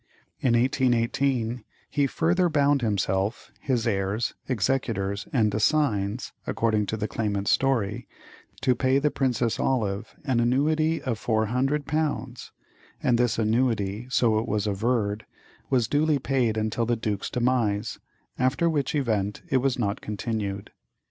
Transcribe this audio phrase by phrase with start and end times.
[0.39, 7.51] In 1818 he further bound himself, his heirs, executors, and assigns (according to the claimant's
[7.51, 8.07] story),
[8.61, 12.51] to pay the Princess Olive an annuity of four hundred pounds;
[13.03, 15.27] and this annuity, so it was averred,
[15.69, 17.99] was duly paid until the Duke's demise,
[18.39, 20.71] after which event it was not continued.